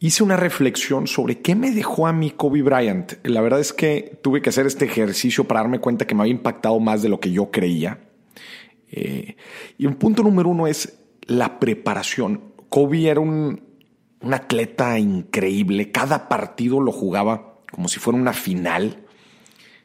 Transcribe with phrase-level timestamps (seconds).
[0.00, 3.14] hice una reflexión sobre qué me dejó a mí Kobe Bryant.
[3.24, 6.34] La verdad es que tuve que hacer este ejercicio para darme cuenta que me había
[6.34, 8.00] impactado más de lo que yo creía.
[8.90, 9.36] Eh,
[9.76, 12.52] y un punto número uno es la preparación.
[12.68, 13.62] Kobe era un,
[14.20, 15.90] un atleta increíble.
[15.90, 19.04] Cada partido lo jugaba como si fuera una final.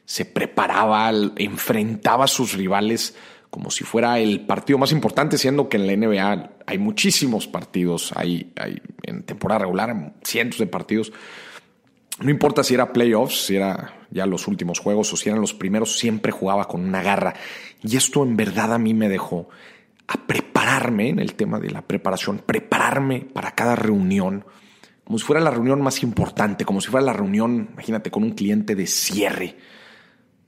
[0.04, 3.16] Se preparaba, enfrentaba a sus rivales
[3.50, 8.12] como si fuera el partido más importante, siendo que en la NBA hay muchísimos partidos,
[8.16, 11.12] hay, hay en temporada regular cientos de partidos.
[12.20, 15.54] No importa si era playoffs, si era ya los últimos juegos o si eran los
[15.54, 17.34] primeros, siempre jugaba con una garra.
[17.82, 19.48] Y esto en verdad a mí me dejó
[20.06, 24.44] a prepararme en el tema de la preparación, prepararme para cada reunión,
[25.04, 28.32] como si fuera la reunión más importante, como si fuera la reunión, imagínate, con un
[28.32, 29.56] cliente de cierre.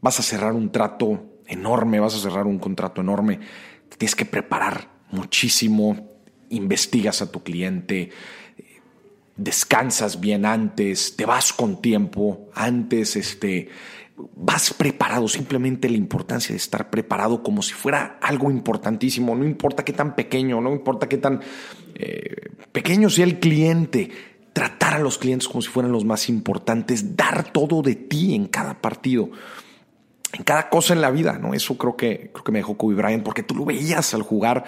[0.00, 3.40] Vas a cerrar un trato enorme, vas a cerrar un contrato enorme,
[3.98, 6.16] tienes que preparar muchísimo,
[6.50, 8.10] investigas a tu cliente,
[9.36, 13.68] descansas bien antes, te vas con tiempo, antes este,
[14.34, 19.84] vas preparado, simplemente la importancia de estar preparado como si fuera algo importantísimo, no importa
[19.84, 21.40] qué tan pequeño, no importa qué tan
[21.94, 24.10] eh, pequeño sea el cliente,
[24.52, 28.46] tratar a los clientes como si fueran los más importantes, dar todo de ti en
[28.46, 29.30] cada partido
[30.32, 31.54] en cada cosa en la vida, ¿no?
[31.54, 34.64] Eso creo que, creo que me dejó Kobe Bryant, porque tú lo veías al jugar,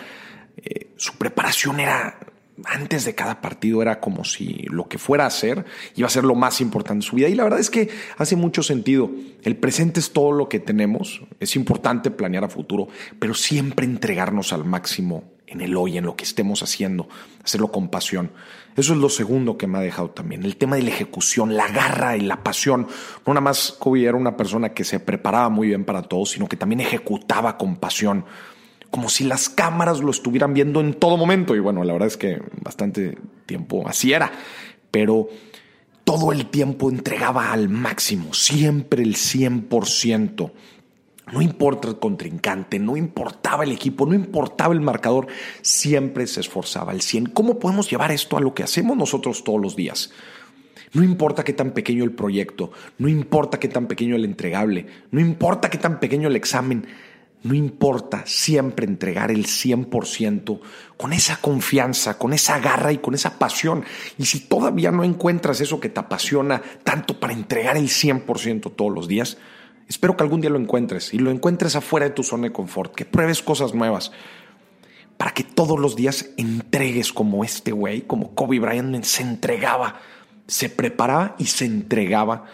[0.57, 2.19] eh, su preparación era,
[2.65, 5.65] antes de cada partido era como si lo que fuera a hacer
[5.95, 7.29] iba a ser lo más importante en su vida.
[7.29, 9.11] Y la verdad es que hace mucho sentido.
[9.43, 14.53] El presente es todo lo que tenemos, es importante planear a futuro, pero siempre entregarnos
[14.53, 17.09] al máximo en el hoy, en lo que estemos haciendo,
[17.43, 18.31] hacerlo con pasión.
[18.77, 21.69] Eso es lo segundo que me ha dejado también, el tema de la ejecución, la
[21.69, 22.87] garra y la pasión.
[23.27, 26.49] No nada más Kobe era una persona que se preparaba muy bien para todo, sino
[26.49, 28.25] que también ejecutaba con pasión,
[28.91, 31.55] como si las cámaras lo estuvieran viendo en todo momento.
[31.55, 34.31] Y bueno, la verdad es que bastante tiempo así era,
[34.91, 35.29] pero
[36.05, 40.53] todo el tiempo entregaba al máximo, siempre el 100%.
[41.33, 45.27] No importa el contrincante, no importaba el equipo, no importaba el marcador,
[45.61, 47.27] siempre se esforzaba al 100.
[47.27, 50.11] ¿Cómo podemos llevar esto a lo que hacemos nosotros todos los días?
[50.95, 55.21] No importa qué tan pequeño el proyecto, no importa qué tan pequeño el entregable, no
[55.21, 56.87] importa qué tan pequeño el examen,
[57.43, 60.61] no importa siempre entregar el 100%
[60.97, 63.85] con esa confianza, con esa garra y con esa pasión.
[64.19, 68.93] Y si todavía no encuentras eso que te apasiona tanto para entregar el 100% todos
[68.93, 69.39] los días,
[69.89, 72.95] Espero que algún día lo encuentres y lo encuentres afuera de tu zona de confort,
[72.95, 74.13] que pruebes cosas nuevas,
[75.17, 79.99] para que todos los días entregues como este güey, como Kobe Bryant se entregaba,
[80.47, 82.45] se preparaba y se entregaba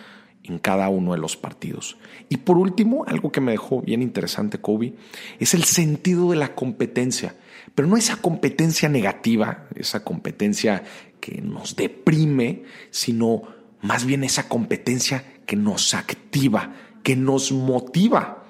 [0.44, 1.97] en cada uno de los partidos.
[2.28, 4.94] Y por último, algo que me dejó bien interesante Kobe,
[5.41, 7.34] es el sentido de la competencia,
[7.75, 10.84] pero no esa competencia negativa, esa competencia
[11.21, 13.43] que nos deprime, sino
[13.81, 18.44] más bien esa competencia que nos activa, que nos motiva.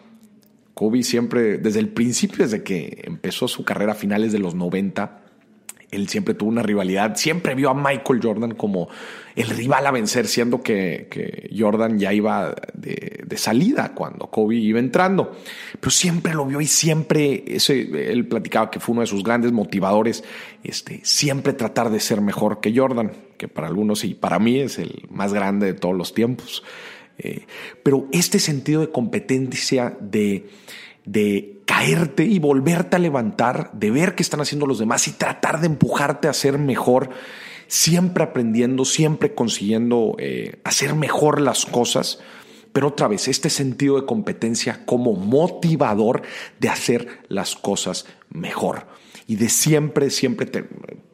[0.75, 5.24] Kobe siempre, desde el principio, desde que empezó su carrera a finales de los 90,
[5.95, 8.89] él siempre tuvo una rivalidad, siempre vio a Michael Jordan como
[9.37, 15.37] el rival a vencer, siendo que, Jordan ya iba de, salida cuando Kobe iba entrando.
[15.81, 19.51] Pero siempre lo vio y siempre, ese, él platicaba que fue uno de sus grandes
[19.53, 20.23] motivadores,
[20.63, 24.79] este, siempre tratar de ser mejor que Jordan, que para algunos y para mí es
[24.79, 26.63] el más grande de todos los tiempos.
[27.19, 27.47] Eh,
[27.83, 30.47] pero este sentido de competencia, de,
[31.05, 35.61] de caerte y volverte a levantar, de ver qué están haciendo los demás y tratar
[35.61, 37.11] de empujarte a ser mejor,
[37.67, 42.21] siempre aprendiendo, siempre consiguiendo eh, hacer mejor las cosas.
[42.73, 46.23] Pero otra vez, este sentido de competencia como motivador
[46.59, 48.87] de hacer las cosas mejor.
[49.27, 50.65] Y de siempre, siempre te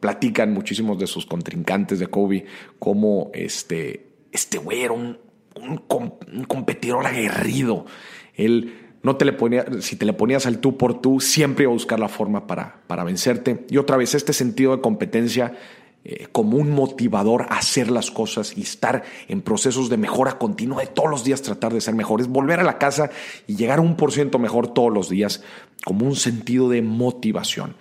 [0.00, 2.46] platican muchísimos de sus contrincantes de Kobe,
[2.78, 5.18] como este, este güey era un,
[5.54, 7.86] un, competidor aguerrido.
[8.34, 11.70] Él no te le ponía, si te le ponías al tú por tú, siempre iba
[11.70, 13.64] a buscar la forma para, para vencerte.
[13.70, 15.54] Y otra vez, este sentido de competencia
[16.02, 20.80] eh, como un motivador a hacer las cosas y estar en procesos de mejora continua,
[20.80, 23.10] de todos los días tratar de ser mejores, volver a la casa
[23.46, 25.44] y llegar un por ciento mejor todos los días,
[25.84, 27.76] como un sentido de motivación.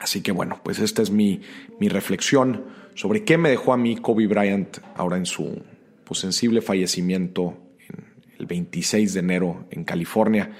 [0.00, 1.42] Así que bueno, pues esta es mi,
[1.78, 2.64] mi reflexión
[2.94, 5.62] sobre qué me dejó a mí Kobe Bryant ahora en su,
[6.04, 7.56] pues, sensible fallecimiento
[8.38, 10.52] el 26 de enero en California.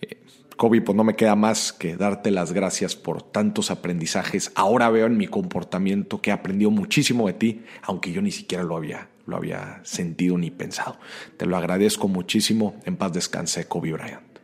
[0.00, 0.18] Eh,
[0.56, 4.52] Kobe, pues no me queda más que darte las gracias por tantos aprendizajes.
[4.54, 8.64] Ahora veo en mi comportamiento que he aprendido muchísimo de ti, aunque yo ni siquiera
[8.64, 10.98] lo había, lo había sentido ni pensado.
[11.36, 12.76] Te lo agradezco muchísimo.
[12.84, 14.35] En paz descanse, Kobe Bryant.